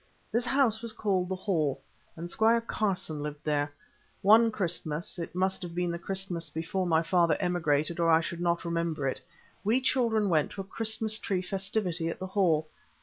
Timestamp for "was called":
0.81-1.29